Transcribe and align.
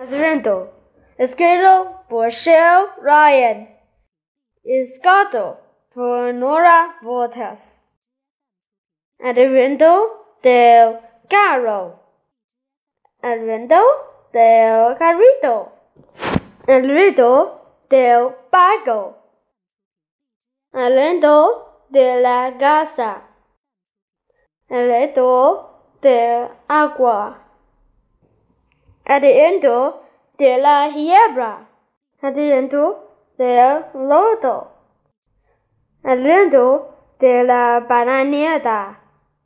Adrento, 0.00 0.72
escrito 1.18 2.04
por 2.08 2.30
Shell 2.30 2.86
Ryan, 3.02 3.68
escrito 4.64 5.58
por 5.92 6.32
Nora 6.32 6.96
Voltas. 7.02 7.82
Advento 9.18 10.38
del 10.42 11.00
carro. 11.28 12.00
Advento 13.20 13.82
del 14.32 14.96
carrito. 14.96 15.70
Advento 16.66 17.76
del 17.90 18.34
barco. 18.50 19.18
Advento 20.72 21.84
de 21.90 22.22
la 22.22 22.56
casa. 22.58 23.28
Advento 24.66 25.98
del 26.00 26.48
agua. 26.68 27.49
Advento 29.10 30.04
de 30.38 30.58
la 30.58 30.88
hierba. 30.88 31.68
Advento 32.22 33.32
del 33.36 33.86
lodo. 33.92 34.70
Advento 36.04 36.94
de 37.18 37.42
la 37.42 37.84
bananera. 37.88 39.00